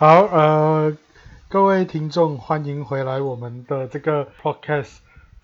[0.00, 0.96] 好，呃，
[1.50, 5.00] 各位听众，欢迎回来我们的这个 podcast，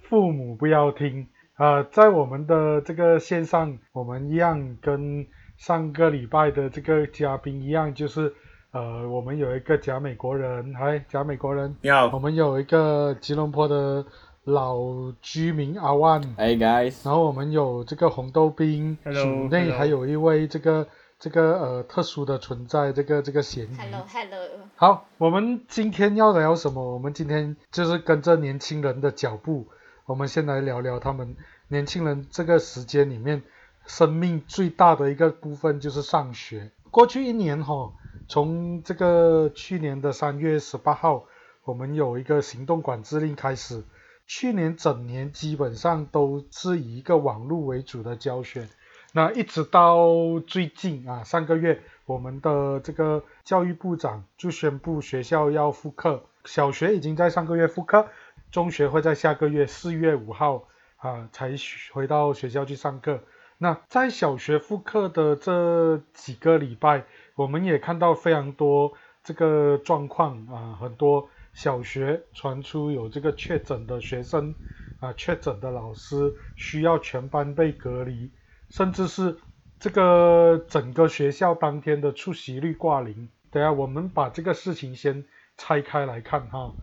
[0.09, 1.27] 父母不要听。
[1.57, 5.27] 啊、在我们的这个线上，我们一样跟
[5.59, 8.33] 上个礼拜的这个嘉宾一样，就是
[8.71, 12.09] 呃，我们有一个假美国人，嗨，假美国人，你好。
[12.15, 14.07] 我，们有一个吉隆坡的
[14.45, 14.79] 老
[15.21, 20.89] 居民阿万，Hey guys，然后我们有这个红豆冰，Hello，内还有一位这个
[21.27, 23.77] 这个呃特殊的存在，这个这个嫌疑。
[23.77, 26.93] Hello Hello，好，我们今天要聊什么？
[26.95, 29.67] 我们今天就是跟着年轻人的脚步，
[30.05, 31.35] 我们先来聊聊他们
[31.67, 33.43] 年轻人这个时间里面，
[33.89, 36.71] 生命最大的一个部分就是上学。
[36.93, 37.93] 过去一年哈，
[38.29, 41.25] 从这个去年的三月十八号，
[41.65, 43.83] 我们有一个行动管制令开始，
[44.29, 48.69] 去年整年基本上都是以一个网络为主的教学。
[49.17, 50.11] 那一直到
[50.47, 58.09] 最近啊，上个月我们的这个教育部长就宣布学校要复课，小学已经在上个月复课，
[58.51, 60.65] 中学会在下个月四月五号
[60.99, 61.55] 啊才
[61.95, 63.21] 回到学校去上课。
[63.57, 68.93] 那在小学复课的这几个礼拜，我们也看到非常多
[69.25, 74.55] 这个状况啊，很多小学传出有这个确诊的学生
[75.01, 78.31] 啊，确诊的老师需要全班被隔离。
[78.69, 79.37] 甚至是
[79.79, 83.29] 这个整个学校当天的出席率挂零。
[83.51, 85.25] 等下我们把这个事情先
[85.57, 86.75] 拆开来看哈。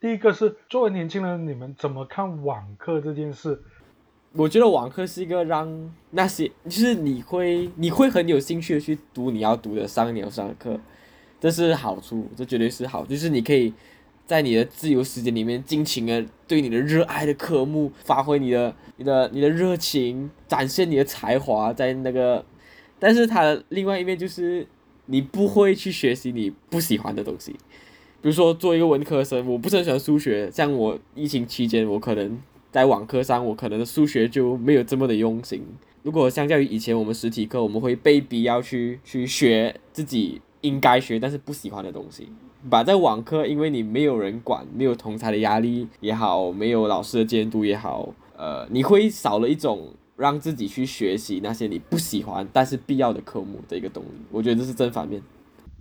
[0.00, 3.62] 第一个是作为年轻人，你们怎么看网课这件事？
[4.32, 10.78] 我觉得网课是一个让那些就是你会你会很有兴趣的去读你要读的上你要上的课，
[11.40, 13.72] 这是好处，这绝对是好，就是你可以
[14.26, 22.44] 在你的自由时间里面尽情的对你的热爱的科目发挥你的你的你的热情，展现你的才华在那个，
[22.98, 24.66] 但是它的另外一面就是
[25.06, 27.54] 你不会去学习你不喜欢的东西。
[28.22, 30.50] 比如说，做一个文科生，我不是很喜欢数学。
[30.50, 32.40] 像我疫情期间，我可能
[32.72, 35.62] 在网课上，我可能数学就没有这么的用心。
[36.02, 42.28] 如果相较于以前我们实体课，我们会被逼要去去学自己应该学但是不喜欢的东西。
[42.68, 54.08] 把在网课，因为你没有人管，没有同才的压力也好，没有老师的监督也好，呃，你会少了一种让自己去学习那些你不喜欢但是必要的科目的一个动力。
[54.32, 55.22] 我觉得这是正反面。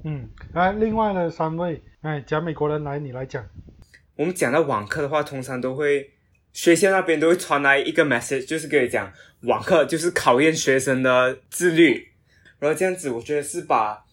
[0.04, 3.44] 嗯，来，另外的三位，哎，讲美国人来，你来讲。
[4.16, 6.12] 我们讲到网课的话，通常都会
[6.54, 12.10] 学校那边都会传来一个 message，就是跟你讲，网课就是考验学生的自律。
[12.60, 14.05] 然后这样子，我觉得是把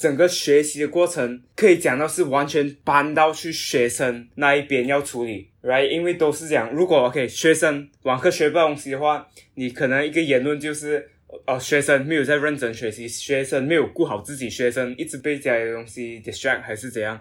[0.00, 5.90] 整个学习的过程可以讲到是完全搬到去学生那一边要处理，right？
[5.90, 11.10] 因为都是讲，如果 OK 学生网课学不到东西的话，你可能一个言论就是。
[11.46, 17.20] 哦，学生没有在认真学习，学生没有顾好自己，学生一直被家里的东西 distract 还是怎样？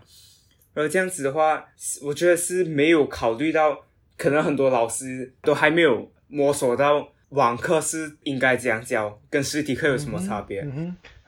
[0.74, 1.64] 而这样子的话，
[2.02, 3.86] 我觉得是没有考虑到，
[4.18, 10.68] 可能很多老师都还没有摸索到网课是应该这样教，跟实体课有什么差别。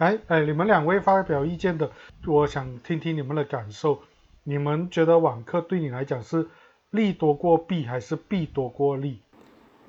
[0.01, 1.91] 哎哎，你们两位发表意见的，
[2.25, 3.99] 我想听听你们的感受。
[4.45, 6.47] 你们觉得网课对你来讲是
[6.89, 9.19] 利多过弊，还是弊多过利？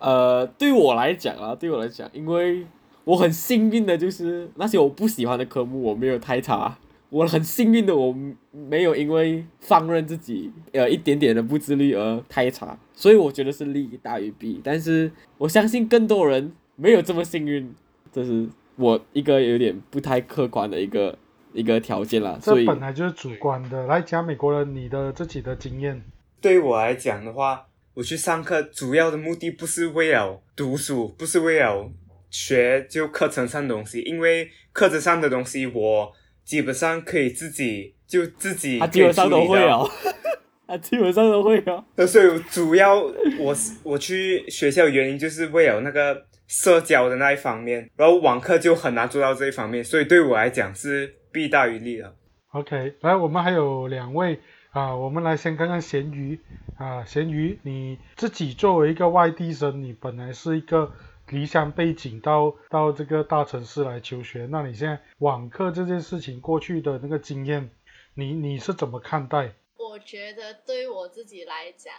[0.01, 2.67] 呃，对我来讲啊，对我来讲，因为
[3.05, 6.77] 我很幸运的就是那些我不喜欢的科目我没有太差，
[7.09, 8.15] 我很幸运的我
[8.51, 14.61] 没有因为放任自己呃一点点的不自律而太差，所以我觉得是利大于弊。
[14.63, 17.75] 但是我相信更多人没有这么幸运，
[18.13, 18.47] 这是
[18.77, 21.19] 我一个有点不太客观的一个
[21.53, 22.39] 一个条件啦。
[22.41, 23.87] 所这以本来就是主观的。
[23.87, 26.03] 来讲美国人，你的自己的经验。
[26.41, 31.91] 对于我来讲的话，我去上课主要的目的不是为了读书，不是为了
[32.31, 36.13] 学就课程上的东西，因为课程上的东西我
[36.43, 39.91] 基本上可以自己就自己他 基本上都会可以处理到哦，
[40.67, 41.85] 他基本上都会哦。
[41.97, 42.97] 那所以主要
[43.39, 52.15] 我 我去学校原因就是为了那个社交的那一方面，然后网课就很难做到这一方面，所以对我来讲是弊大于利了。
[52.51, 54.39] OK，来，我们还有两位
[54.73, 56.39] 啊，我们来先看看咸鱼
[56.77, 60.93] 啊，咸鱼，你自己作为一个外地生，你本来是一个
[61.29, 67.71] 离乡背景到到这个大城市来求学，那你现在网课这件事情过去的那个经验，
[68.13, 69.55] 你你是怎么看待？
[69.79, 71.95] 我觉得对我自己来讲，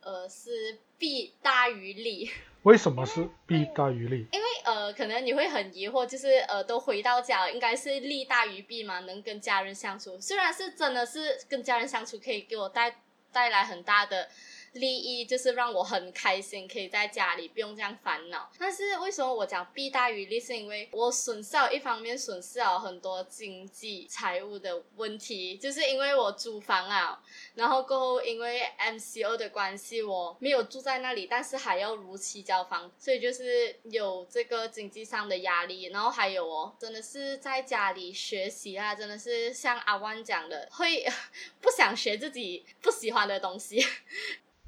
[0.00, 2.30] 呃，是弊大于利。
[2.66, 4.26] 为什么是弊大于利？
[4.32, 8.98] 因为呃，可能你会很疑惑，就是呃，都回到家了，应该是利大于弊嘛？
[8.98, 12.92] 能跟家人相处，虽然是真的是跟家人相处可以给我带
[13.30, 14.28] 带来很大的
[14.78, 18.50] 利益，就是让我很开心，可以在家里不用这样烦恼。
[18.58, 20.40] 但是为什么我讲弊大于利？
[20.40, 27.20] 是因为我损失了一方面损失了很多经济财务的问题，就是因为我租房啊，
[27.54, 35.86] 然后过后因为 MCO 的关系，我没有住在那里，但是还要如期交房，所以就是有这个经济上的压力。
[35.86, 41.04] 然后还有哦，真的是在家里学习啊，真的是像阿万讲的，会
[41.60, 43.84] 不想学自己不喜欢的东西。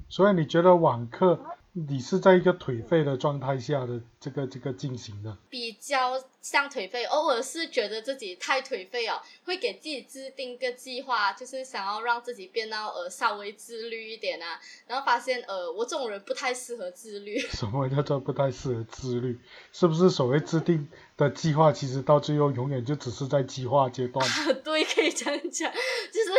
[0.09, 1.39] 所以你觉得网课
[1.71, 5.37] 你是在一个颓废的状态下的这个这个进行的？
[5.49, 14.59] 比较像颓废，偶尔是觉得自己太颓废哦，会给自己制定个计划，就是想要让自己变到呃稍微自律一点啊。
[14.87, 17.37] 然后发现呃我这种人不太适合自律。
[17.53, 19.39] 什么叫做不太适合自律？
[19.71, 24.27] 是不是所谓制定的计划，其实到最后永远就只是在计划阶段？
[24.65, 26.31] 对，可以这样讲，就是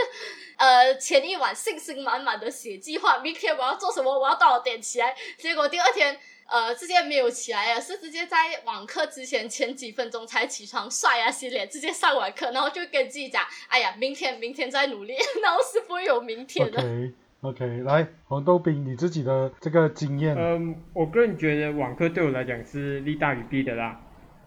[0.60, 8.36] 呃前一晚信心满满的写计划，明天我要做什么，我要多少点起来，结果第二天呃直接没有起来啊，是直接在
[8.66, 16.78] 网课之前前几分钟才起床刷牙洗脸，直接上完课，然后就跟自己讲，哎呀，明天明天再努力， 然后是不会有明天的。
[16.78, 23.98] OK OK，来黄豆冰，你自己的这个经验，嗯，我个人觉得网课对我来讲是利大于弊的啦。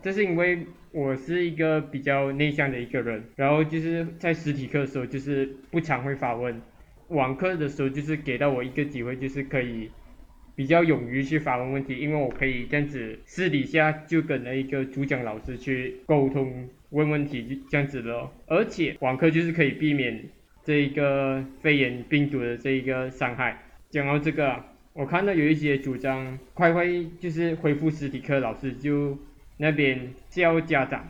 [0.03, 6.61] 这是因为我是一个比较内向的一个人，然后就是在实体课的时候就是不常会发问，
[7.07, 9.89] 网课的时候就是给到我一个机会，就是可以
[10.55, 18.29] 比较勇于去发问问题，因为我可以这样子私底下就跟那一个主讲老师去沟通问问题，就这样子的。
[18.45, 20.23] 而且网课就是可以避免
[20.63, 23.63] 这一个肺炎病毒的这一个伤害。
[23.89, 24.63] 讲到这个，
[24.93, 26.85] 我看到有一些主张快快
[27.19, 29.17] 就是恢复实体课，老师就
[29.57, 31.07] 那边叫家长，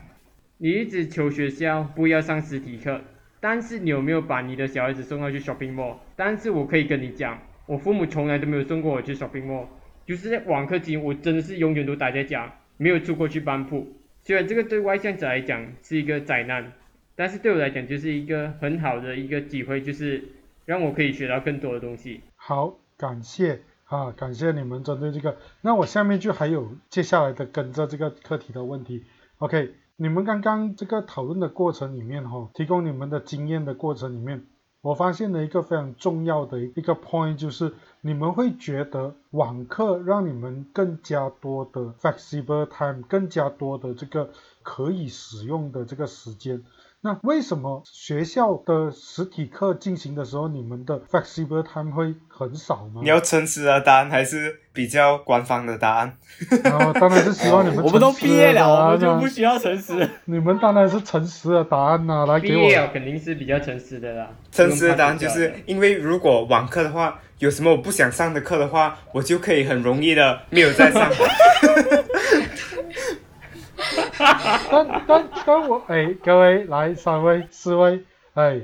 [0.57, 3.01] 你一直求学校不要上实体课，
[3.39, 5.97] 但是你有没有把你的小孩子送到去 shopping mall？
[6.15, 9.65] 但是我可以跟你讲，我父母从来都没有送过我去 shopping mall，
[10.05, 13.87] 就是在网课期间，我真的是永远都待在家，没有出过去班铺。
[14.21, 16.71] 虽然这个对外向者来讲是一个灾难，
[17.15, 20.23] 但是对我来讲就是一个很好的一个机会，就是
[20.65, 22.21] 让我可以学到更多的东西。
[22.35, 23.61] 好，感谢
[23.93, 25.37] 啊，感谢你们针对这个。
[25.61, 29.05] 那我下面就还有接下来的跟着这个课题的问题。
[29.37, 34.47] OK，你们刚刚这个讨论的过程里面哈、提供你们的经验的过程里面，
[34.81, 44.31] 我发现了一个非常重要的一个 point，就是你们会觉得网课让你们更加多的 flexible time，更加多的这个
[44.63, 46.63] 可以使用的这个时间。
[47.05, 53.01] 那为什么学校的实体课进行的时候，你们的 flexible time 会很少呢？
[53.03, 56.17] 你要诚实的答案还是比较官方的答案？
[56.63, 60.09] 然 后当然是希望你们 我们都毕业了，我们就啊不需要诚实。
[60.23, 64.29] 你们当然是诚实的答案呐、来给我毕业了肯定是比较诚实的啦。
[64.49, 71.11] 诚实的答案就是因为如果网课的话，有什么我不想上的课的话，我就可以很容易的没有再上。
[74.71, 78.03] 但但但我哎，各位来三位四位
[78.33, 78.61] 哎，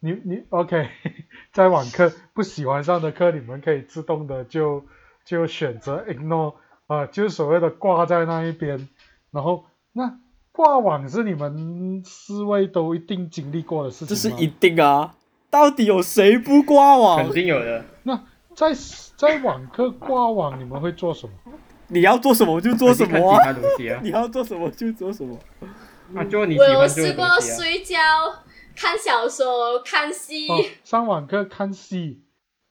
[0.00, 0.88] 你你 OK，
[1.52, 4.84] 在网课不喜欢上的课，你们可以自动的就
[5.24, 6.54] 就选择 ignore
[6.86, 8.88] 啊，就是所谓的挂在那一边。
[9.30, 10.18] 然后那
[10.52, 14.08] 挂网是你们四位都一定经历过的事情吗？
[14.08, 15.16] 这是一定啊！
[15.50, 17.32] 到底有谁不挂网肯？
[17.32, 17.84] 定有的。
[18.04, 18.24] 那
[18.54, 18.72] 在
[19.16, 21.52] 在网课挂网，你们会做什么？
[21.94, 23.38] 你要做什么就做什么。
[24.02, 25.38] 你要做什么就做什么。
[26.14, 27.40] 啊，做你喜我有欢做的试过。
[27.40, 27.96] 睡觉、
[28.76, 30.48] 看小说、看戏。
[30.48, 32.24] 哦，上网课看戏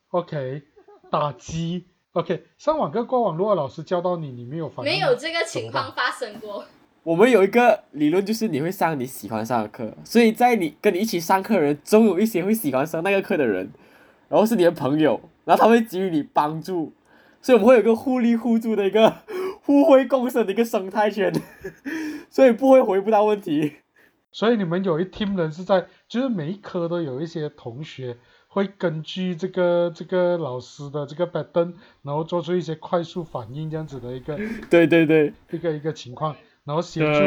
[0.09, 0.63] ，OK，
[1.09, 6.65] 打机，OK，上网课挂网，如果老师教到你，你没有反应，没有这个情况发生过。
[7.03, 13.71] 我们有一个理论，就是你会上你喜欢上的课，所以在你跟你一起上课的人，总有一些会喜欢上那个课的人，
[14.29, 16.93] 然后是你的朋友，然后他会给予你帮助，
[17.43, 19.17] 所以我们会有一个互利互助的一个
[19.61, 21.31] 互惠共生的一个生态圈，
[22.31, 23.73] 所以不会回不到问题。
[24.31, 34.39] 所以你们有一 team 人是在，就是每一科都有一些同学会根据这个这个老师的这个 pattern，然后做出一些快速反应这样子的一个
[34.71, 37.19] 对对对，一个一个情况，然后协助，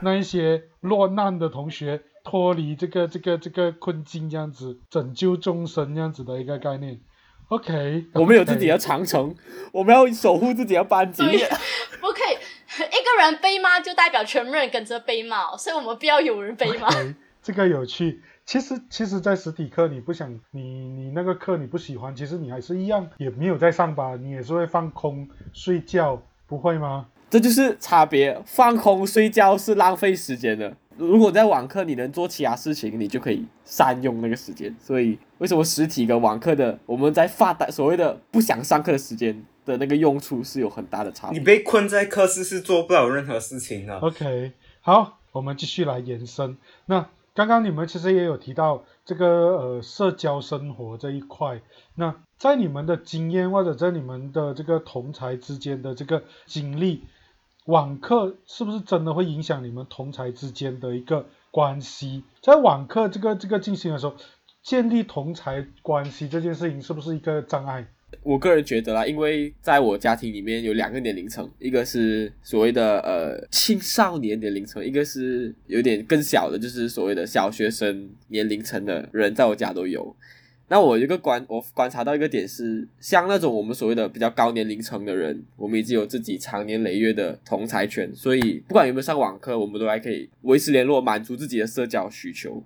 [0.00, 7.00] 那一些落难的同学脱离这个这个这个困境，这样子拯救众生这样子的一个概念。
[7.48, 9.34] OK，我们有自己的长城，
[9.72, 11.22] 我们要守护自己的班级。
[11.22, 11.48] 对
[12.00, 12.34] 不可以，
[12.82, 16.88] 一个人背吗就代表全部人跟着背嘛，所以我们不要有人背吗。
[16.88, 18.20] OK，这个有趣。
[18.44, 27.06] 其实，其实，在实体课你不想你你那个课你不喜欢，其实你还是一样，也没有在上班，你也是会放空睡觉，不会吗？
[27.28, 30.76] 这就是差别，放空睡觉是浪费时间的。
[30.98, 34.74] 如果在网课你能做其他事情，你就可以善用那个时间。
[34.80, 41.38] 所以为什么实体跟网课的我们在发呆所谓的不想上课的时间的那个用处是有很大的差别？
[41.38, 43.98] 你被困在课室是做不了任何事情的。
[43.98, 46.56] OK，好，我们继续来延伸。
[46.86, 51.60] 那刚刚你们其实也有提到这个呃社交生活这一块，
[51.96, 57.04] 那在你们的经验或者在你们的这个同才之间的这个经历，
[57.66, 62.22] 网课是不是真的会影响你们同才之间的一个关系？
[62.42, 64.14] 在网课这个这个进行的时候，
[64.62, 67.86] 建立同才关系这件事情是不是一个障碍？
[68.22, 80.14] 我个人觉得啦，因为在我家庭里面有两个年龄层，一个是所谓的呃青少年年龄层，一个是有点更小的，就是所谓的小学生年龄层的人，在我家都有。
[80.68, 92.60] 那我一个观，我观察到一个点是，像那种我们所谓的比较高年龄层的人，我们已经有自己长年累月的同才权，所以不管有没有上网课，我们都还可以维持联络，满足自己的社交需求。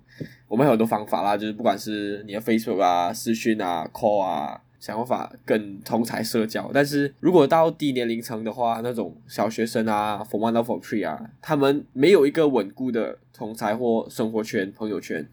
[0.47, 6.71] 我们有很多方法啦，就是不管是你的 Facebook 啊、视讯啊、Call 啊，想办法跟同才社交。
[6.73, 15.25] 但是如果到低年龄层的话，那种小学生啊，from One 到 Form Three 啊，他们没有一个稳固的同才或生活圈、朋友圈，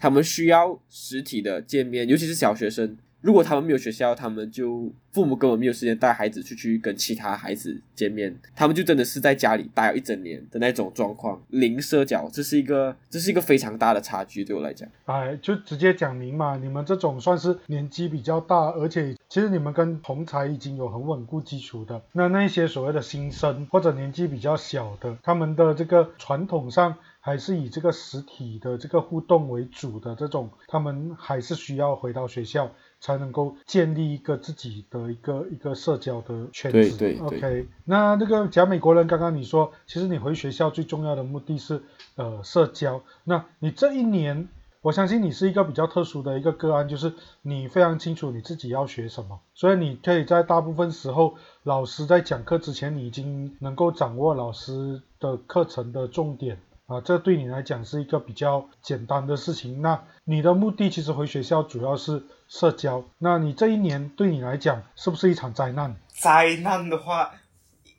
[0.00, 2.96] 他们需要实体的见面，尤其是小学生。
[3.20, 14.88] 如果他们没有学校，他们就父母根本没有时间带孩子出去跟其他孩子见面，他们就真的是在家里待了一整年的那种状况，零社交，这是一个这是一个非常大的差距，对我来讲。
[15.04, 36.78] 哎，就直接讲明嘛，你们这种算是年纪比较大，而且其实你们跟同才已经有很稳固基础的，那那些所谓的新生或者年纪比较小的，他们的这个传统上还是以这个实体的这个互动为主的这种，他们还是需要回到学校才能够建立一个自己的一个一个社交的圈子。
[36.78, 41.82] 对对对 OK，那那个假美国人，刚刚你说，其实你回学校最重要的目的是
[42.16, 44.48] 呃社交，那你这一年。
[44.82, 47.12] 我相信你是一个比较特殊的一个个案，就是
[47.42, 51.34] 你非常清楚你自己要学什么，所以你可以在大部分时候，
[51.64, 56.56] 老师在讲课之前，你已经能够掌握老师的课程的重点
[56.90, 59.80] 啊，这对你来讲是一个比较简单的事情。
[59.80, 65.94] 那你的目的其实回学校主要是社交，那你这一年对你来讲是不是一场灾难？
[66.08, 67.30] 灾难的话，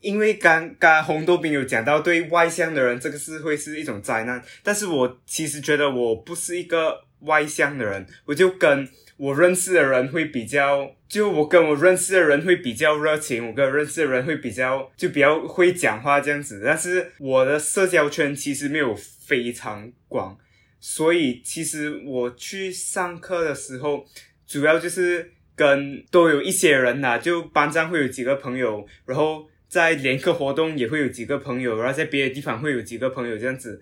[0.02, 8.90] 因为刚刚红豆饼有讲到，对外向的人这个是会是一种灾难，但是我其实觉得我不是一个外向的人，我就跟
[9.22, 20.36] 我认识的人会比较，就我跟我认识的人会比较热情，我跟认识的人会比较就比较会讲话这样子，但是我的社交圈其实没有非常广，
[20.80, 24.04] 所以其实我去上课的时候，
[24.48, 33.80] 主要就是跟都有一些人呐、就班上会有几个朋友，然后在联课活动也会有几个朋友，然后在别的地方会有几个朋友这样子。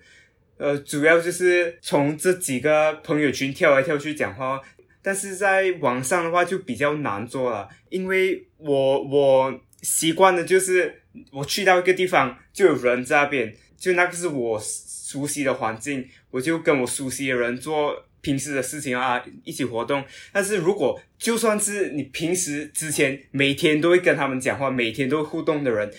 [0.58, 4.60] 呃，主要就是从这几个朋友群跳来跳去讲话，
[5.02, 11.02] 但是在网上的话就比较难做了，因为我我习惯的就是
[11.32, 20.04] 我去到一个地方就有人在那边，就那个是我熟悉的环境，我就跟我熟悉的人做平时的事情啊，一起活动。
[20.32, 25.90] 但是如果就算是你平时之前每天都会跟他们讲话，每天都会互动的人，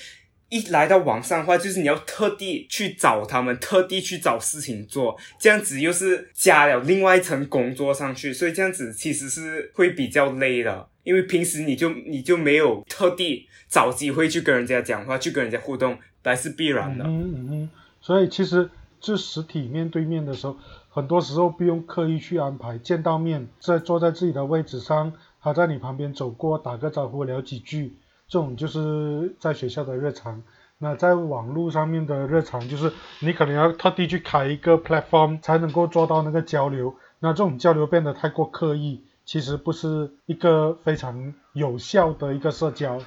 [0.51, 17.05] 一来到网上的话，就是你要特地去找他们，特地去找事情做，这样子又是加了另外一层工作上去，所以这样子其实是会比较累的，因为平时你就你就没有特地找机会去跟人家讲话，去跟人家互动，来是必然的。
[17.05, 17.69] 嗯嗯嗯，
[18.01, 20.57] 所以其实就实体面对面的时候，
[20.89, 27.93] 很多时候不用刻意去安排，见到面，在坐在自己的位置上，他在你旁边走过，打个招呼，聊几句，
[28.31, 30.41] 这种就是在学校的日常。
[30.77, 36.95] 那在网络上面的日常，就是你可能要特地去开一个 platform 才能够做到那个交流。
[37.19, 42.97] 那这种交流变得太过刻意，其实不是一个非常有效的一个社交，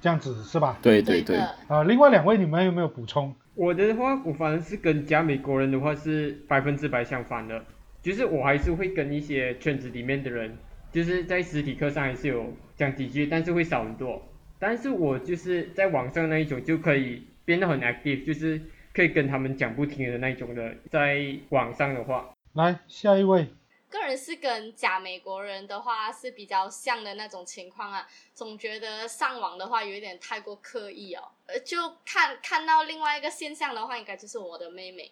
[0.00, 0.78] 这样子是吧？
[0.80, 3.34] 对对对，的，啊、另外两位你们有没有补充？
[3.54, 7.62] 我的话，我反正是跟假美国人的话是百分之百相反的，
[8.00, 10.56] 就是我还是会跟一些圈子里面的人，
[10.90, 12.46] 就是在实体课上还是有
[12.76, 14.20] 讲几句，但是会少很多。
[14.60, 18.60] 但是我就是在网上那一种就可以变得很 active，就是
[18.92, 23.48] 可以跟他们讲不停的那一种的，在网上的话，来，下一位。
[23.88, 31.22] 个人是跟假美国人的话是比较像的那种情况啊，总觉得上网的话有一点太过刻意哦。
[31.46, 35.10] 呃，就看看到另外一个现象的话，应该就是我的妹妹。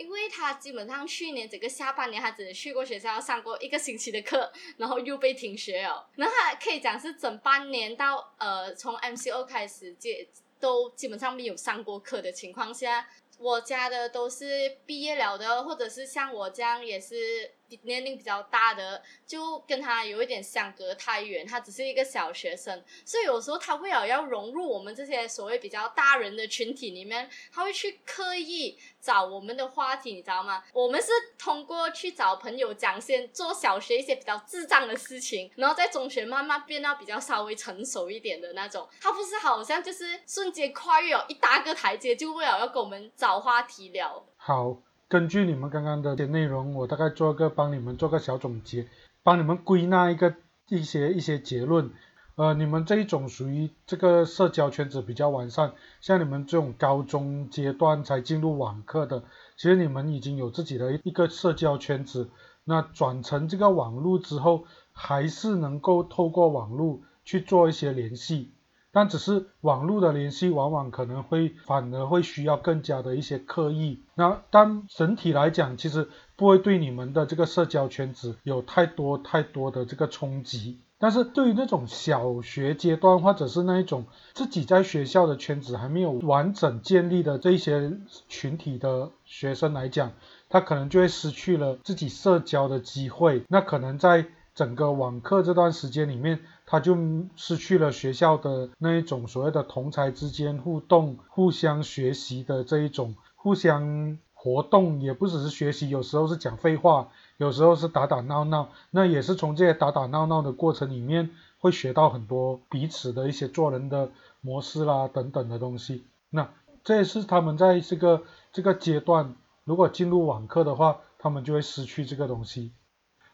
[0.00, 6.08] 因为他基本上去年整个下半年，他只去过学校上过一个星期的课，然后又被停学了。
[6.16, 10.26] 那他可以讲是整半年到呃从 MCO 开始接
[10.58, 13.06] 都基本上没有上过课的情况下，
[13.38, 17.52] 我家的都是毕业了的，或者是像我这样也是
[17.82, 21.46] 年龄比较大的，就跟他有一点相隔太远。
[21.46, 30.62] 他只是一个小学生，所以有时候他为了要融入我们这些所谓比较大人的群体里面，他会去刻意找我们的话题，你知道吗？
[30.72, 31.08] 我们是
[31.38, 38.88] 通过去找朋友讲先做小学一些比较智障的事情，然后在中学慢慢变到比较稍微成熟一点的那种。
[39.00, 44.26] 他不是好像就是瞬间跨越了一大个台阶，就为了要跟我们找话题聊。
[44.36, 44.76] 好，
[45.10, 48.86] 根据你们刚刚的一些内容，我大概做个帮你们做个小总结，
[49.24, 50.36] 帮你们归纳一个
[50.68, 51.90] 一些一些结论。
[52.36, 59.24] 呃，你们这一种属于这个社交圈子比较完善，像你们这种高中阶段才进入网课的，
[59.56, 62.30] 其实你们已经有自己的一个社交圈子。
[62.62, 68.52] 那转成这个网络之后，还是能够透过网络去做一些联系。
[68.92, 74.02] 但只是网络的联系，往往可能会反而会需要更加的一些刻意。
[74.14, 80.80] 那但整体来讲，其实不会对你们的这个社交圈子有太多太多的这个冲击。
[80.98, 84.04] 但是对于那种小学阶段或者是那一种
[84.34, 87.92] 自己在学校的圈子还没有完整建立的这些
[88.28, 90.12] 群体的学生来讲，
[90.50, 93.42] 他可能就会失去了自己社交的机会。
[93.48, 96.40] 那可能在整个网课这段时间里面，
[96.70, 96.96] 他就
[97.34, 107.08] 失去了学校的那一种所谓的同才之间互动、互相学习的这一种互相活动，也不只是学习，有时候是讲废话，
[107.38, 108.68] 有时候是打打闹闹。
[108.92, 116.04] 那也是从这些打打闹闹的过程里面，会学到很多彼此的一些做人的模式啦等等的东西。
[116.30, 116.48] 那
[116.84, 118.22] 这也是他们在这个
[118.52, 119.34] 这个阶段，
[119.64, 122.70] 如果进入网课的话，他们就会失去这个东西。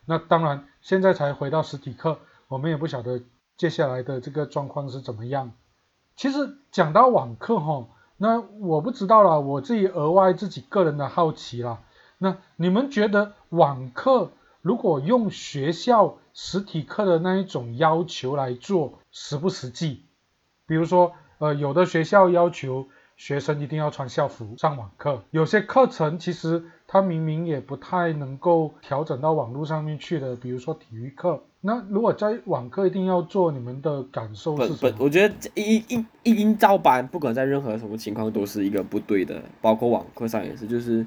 [0.07, 2.19] 那当然，现在才回到实体课。
[2.49, 3.23] 我们也不晓得
[3.57, 5.53] 接下来的这个状况是怎么样。
[6.17, 11.83] 其实讲到网课哈，那我不知道啦，我自己额外自己个人的好奇啦。
[12.19, 14.31] 那你们觉得网课
[14.63, 20.03] 如果用学校实体课的那一种要求来做，实不实际？
[20.67, 31.43] 比如说，呃，有的学校要求学生一定要穿校服上网课，有些课程其实它明明也不太能够调整到网络上面去的，比如说体育课。
[31.63, 34.97] 那如果在网课一定要做，你们的感受是什么？
[35.01, 41.05] 我觉得一一一应照搬，不管在任何什么情况都是一个不对的，包括网课上也是，就是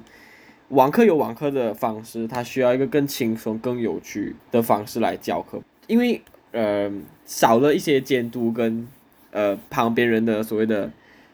[0.68, 6.20] 网课有网课的方式，它需要一个更轻松、更有趣的方式来教课，因为
[6.50, 6.92] 呃
[7.24, 8.86] 少了一些监督跟
[9.30, 10.90] 呃旁边人的所谓的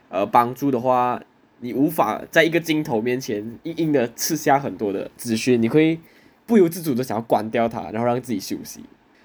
[0.09, 1.21] 呃帮助的话，
[1.61, 5.99] 你无法在一个镜头面前硬硬的吃下很多的资讯，你会
[6.47, 8.85] 不由自主的想要关掉它，然后让自己休息。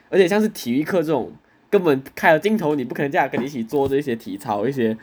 [0.10, 1.32] 而且像是体育课这种，
[1.70, 4.98] 根本开了镜头，你不可能这样跟你一起做这些体操，一些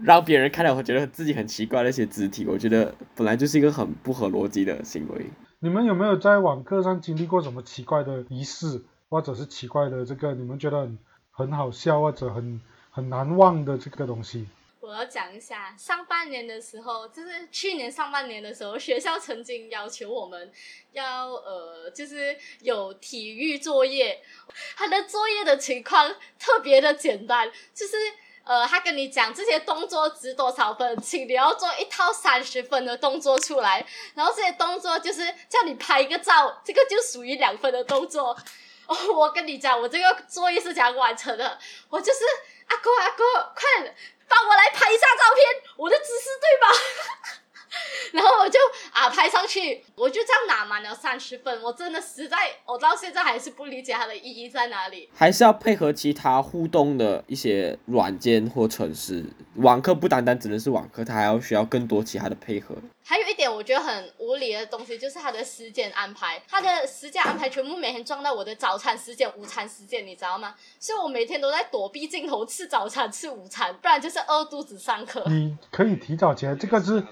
[0.00, 5.26] 让别人看了会觉得自己很奇怪的一些肢体，我觉得本来就是一个很不合逻辑的行为。
[5.60, 10.98] 你们有没有在网课上经历过什么奇怪的仪式，或者是奇怪的这个你们觉得很
[11.30, 14.48] 很好笑或者很很难忘的这个东西？
[14.92, 20.52] 我要讲一下，上半年的时候，就是去年上半年的时候，学校曾经要求我们
[20.90, 24.22] 要呃，就是有体育作业。
[24.76, 27.96] 他的作业的情况特别的简单，就是
[28.44, 38.36] 呃，他跟你讲这些动作值多少分，请你要做一套三十分的动作出来，然后这些动作就是叫你拍一个照，这个就属于两分的动作。
[38.86, 41.58] 哦，我跟你讲，我这个作业是怎样完成的？
[41.88, 42.18] 我就是
[42.66, 43.24] 阿哥阿哥，
[43.54, 43.94] 快！
[44.32, 45.44] 帮我来拍一下照片，
[45.76, 46.66] 我的姿势对吧？
[48.12, 48.58] 然后我就
[48.92, 51.62] 啊拍上去，我就这样拿满了三十分。
[51.62, 55.08] 我真的实在，我到现在还是不理解它的意义在哪里。
[55.14, 59.24] 还是要配合其他互动的一些软件或程式。
[59.56, 62.74] 网课不单单只能是网课，它还要需要更多其他的配合。
[63.04, 70.54] 还有一点我觉得很无理的东西，就是它的时间安排，它的时间安排全部每天撞到我的早餐时间、午餐时间，你知道吗？
[70.78, 75.24] 所以我每天都在躲避镜头吃早餐、吃午餐，不然就是饿肚子上课。
[75.26, 77.02] 你可以提早起来，这个是。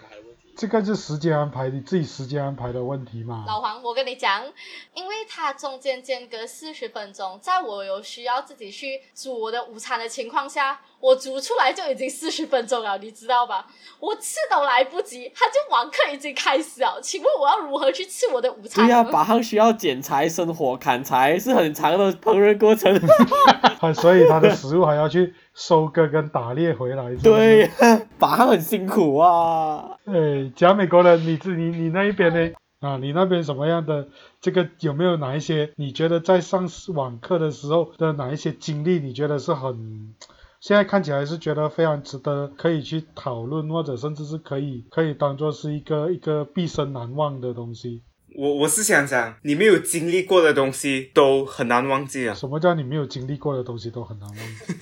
[0.61, 3.45] 这个是时间安排，你自己时间安排的问题嘛？
[3.47, 4.45] 老黄，我跟你讲，
[4.93, 13.69] 因为它中间间隔四十分钟，在我有需要自己去煮我的午餐的情况下，我煮出来就已经四十分钟了，你知道吧？
[14.01, 17.01] 我吃都来不及，他就网课已经开始了。
[17.01, 18.85] 请问我要如何去吃我的午餐？
[18.85, 23.01] 对呀，马上需要剪裁、生火、砍柴，是很长的烹饪过程。
[23.97, 25.35] 所以他的食物还要去。
[25.61, 27.69] 收割跟打猎回来，对，
[28.19, 29.91] 拔很辛苦啊。
[30.07, 32.51] 哎，讲美国人，你自你你那一边呢？
[32.81, 34.09] 啊，你那边什么样的？
[34.41, 35.71] 这个有没有哪一些？
[35.77, 38.99] 你觉得在上网课的时候的哪一些经历？
[39.01, 40.15] 你觉得是很
[40.61, 48.03] 现在看起来是觉得非常值得可以去讨论，或者甚至是可以可以当做是一个一个毕生难忘的东西。
[48.37, 52.35] 我我是想讲，你没有经历过的东西都很难忘记啊。
[52.35, 54.75] 什么叫你没有经历过的东西都很难忘记？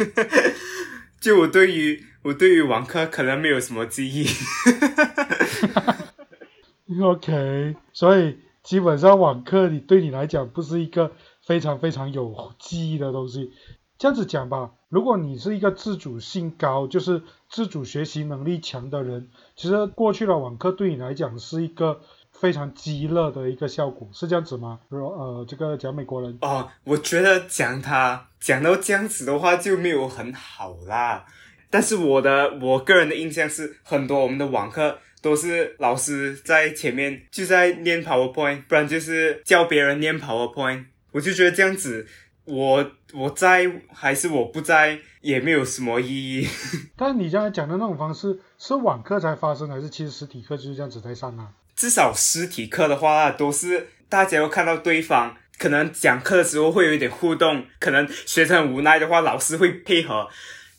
[1.20, 4.26] 就我对于我对于网课可能没有什么记忆。
[7.02, 11.12] OK，所以基本上网课你对你来讲不是一个
[11.44, 13.52] 非常非常有记忆的东西。
[13.98, 22.00] 这样子讲吧，如果你是一个自主性高，就是自主学习能力强的人，其实过去的网课对你来讲是一个
[22.40, 24.78] 非常激乐的一个效果，是这样子吗？
[24.90, 31.24] 说呃，这个讲美国人，哦，我觉得讲他讲到这样子的话就没有很好啦。
[31.70, 40.86] 但是我的我个人的印象是，很多我们的网课都是老师在前面就在念 PowerPoint，不然就是教别人念 PowerPoint。
[41.12, 42.06] 我就觉得这样子，
[42.44, 46.46] 我我在还是我不在也没有什么意义。
[46.96, 51.50] 但你刚才讲的那种方式是网课才发生，还是其实实体课就是这样子在上啊？
[51.78, 55.36] 至少实体课的话，都是大家要看到对方。
[55.56, 60.28] 可能讲课的时候会有一点互动，可能学生很无奈的话，老师会配合。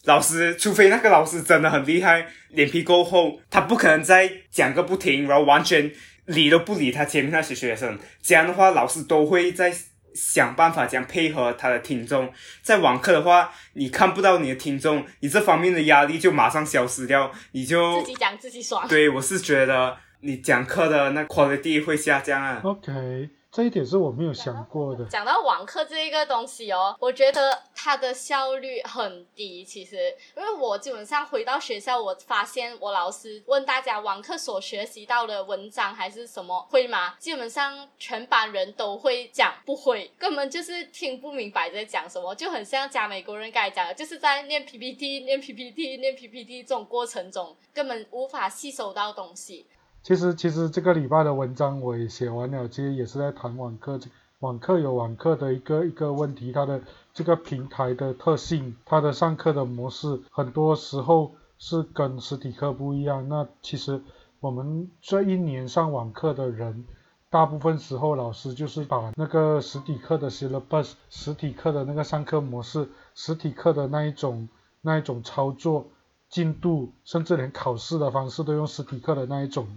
[0.03, 5.91] 老师，除非那个老师真的很厉害，脸皮够厚，他不可能再讲个不停，然后完全
[6.25, 7.97] 理都不理他前面那些学生。
[8.21, 9.73] 这样的话，老师都会在
[10.13, 12.31] 想办法讲配合他的听众。
[12.61, 18.87] 在网课的话，你看不到你的听众，你这方面的压力就马上消失掉，你就自己讲自己爽。
[18.87, 22.59] 对我是觉得你讲课的那 quality 会下降啊。
[22.65, 25.05] OK，这一点是我没有想过的。
[25.05, 29.63] 讲到网课这一个东西哦，我觉得它的效率很低。
[29.63, 29.95] 其实，
[30.35, 37.15] 因为我基本上回到学校，我发现我老师问大家网课所学习到的文章还是什么会吗？
[37.17, 49.65] 基本上全班人都会讲不会，根本就是听不明白在讲什么，就很像加美国人刚才讲的，就是在念 PPT、念 PPT、念 PPT 这种过程中，根本无法吸收到东西。
[50.01, 53.99] 其实其实这个礼拜的文章我也写完了，其实也是在谈网课。
[54.39, 56.81] 网课有网课的一个一个问题，它的
[57.13, 63.27] 这个平台的特性，它的上课的模式，很多时候是跟实体课不一样。
[63.27, 64.01] 那其实
[64.39, 66.85] 我们这一年上网课的人，
[67.29, 74.47] 大部分时候老师就是把那个实体课的 syllabus、实体课的那个上课模式、实体课的那一种
[74.79, 75.87] 那一种操作
[76.29, 79.67] 进度，甚至连考试的方式都用实体课的那一种。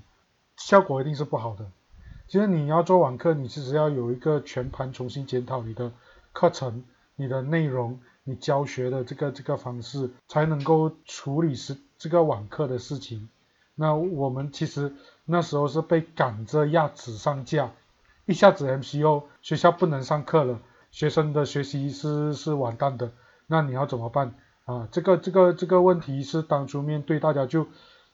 [0.64, 1.66] 效果一定是不好的。
[2.28, 5.92] 其实你要做网课，你其实要有一个全盘重新检讨你的
[6.32, 6.84] 课程、
[7.16, 13.28] 你的内容、你教学的这个这个方式，才能够处理是这个网课的事情。
[13.74, 14.94] 那我们其实
[15.24, 17.72] 那时候是被赶着压纸上架，
[18.24, 23.10] 一下子 MCO 学校不能上课了，学生的学习是是完蛋的。
[23.46, 24.88] 那你要怎么办啊？
[24.92, 27.66] 这个这个这个问题是当初面对大家就，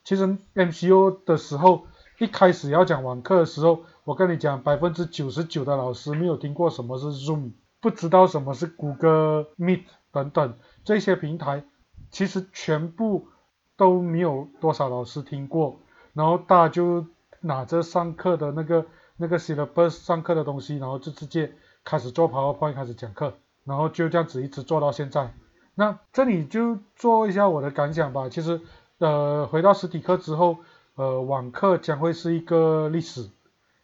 [0.03, 1.85] 其实 MCO 的时候。
[2.19, 11.63] 一开始要讲网课的时候，我跟你讲，百分之九十九的老师没有听过什么是 Zoom，不知道什么是 Google Meet 等等这些平台，
[12.11, 13.29] 其实全部
[13.77, 15.79] 都没有多少老师听过。
[16.11, 17.05] 然后大家就
[17.39, 21.53] 拿着上课的那个那个 syllabus 上课的东西，然后就直接
[21.85, 25.33] 开始做 PowerPoint 开始讲课，然后就这样子一直做到现在。
[25.73, 28.27] 那这里就做一下我的感想吧。
[28.27, 28.59] 其实，
[28.97, 30.57] 呃，回到实体课之后。
[30.99, 33.29] 呃，网课将会是一个历史，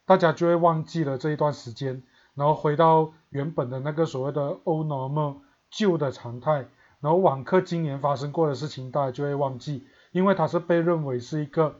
[0.03, 5.37] 大家就会忘记了这一段时间，然后回到原本的那个所谓的 old normal
[5.69, 6.67] 旧的常态，
[6.99, 11.79] 然后网课今年发生过的事情，大家就会忘记，因为它是被认为是一个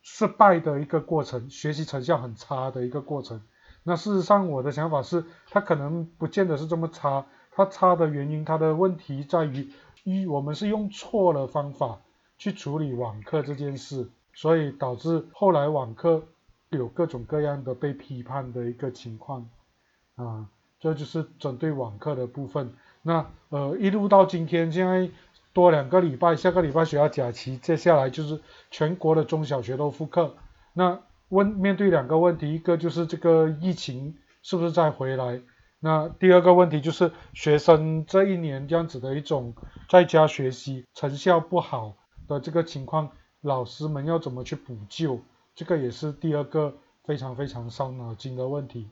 [0.00, 3.42] 失败的一个过程，学习成效很差的一个过程。
[3.82, 9.72] 那事实上，我的想法是，它可能不见得是这么差，它差的原因，它的问题在于，
[10.04, 11.98] 一我们是用错了方法
[12.38, 14.08] 去处理网课这件事。
[14.34, 16.22] 所以导致后来网课
[16.70, 19.48] 有各种各样的被批判的一个情况，
[20.14, 20.46] 啊，
[20.78, 22.72] 这就是针对网课的部分。
[23.02, 25.10] 那呃一路到今天，现在
[25.52, 28.40] 多两个礼拜，下个礼拜学校假期，接下来就是
[28.70, 30.36] 全国的中小学都复课。
[30.72, 35.42] 那问面对两个问题，一个就是这个疫情是不是再回来？
[35.80, 39.54] 那第二个问题就是学生这一年这样子的一种
[39.88, 41.96] 在家学习成效不好
[42.28, 43.10] 的这个情况。
[43.40, 45.20] 老师们要怎么去补救？
[45.54, 46.74] 这个也是第二个
[47.04, 48.88] 非常非常伤脑筋的问题。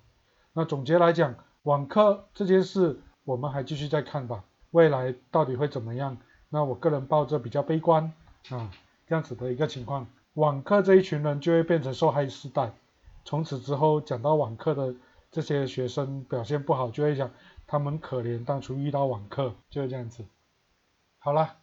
[0.53, 6.17] 那总结来讲，网课这件事我们还继续再看吧，未来到底会怎么样？
[6.49, 8.13] 那我个人抱着比较悲观
[8.49, 8.71] 啊
[9.07, 12.73] 这样子的一个情况，网课这一群人就会变成受害时代。
[13.25, 14.95] 从此之后，讲到网课的
[15.31, 17.31] 这些学生表现不好，就会讲
[17.67, 20.25] 他们可怜当初遇到网课，就是这样子。
[21.19, 21.57] 好了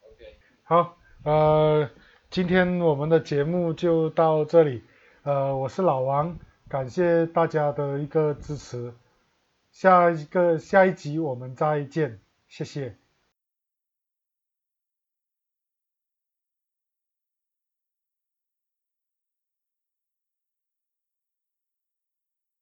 [0.00, 1.90] ，OK，好，呃，
[2.30, 4.84] 今天我们的节目就到这里，
[5.24, 6.38] 呃，我是老王，
[6.68, 8.94] 感谢大家的一个支持，
[9.72, 12.99] 下一个下一集我们再见，谢谢。